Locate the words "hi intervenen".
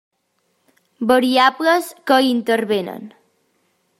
2.25-3.09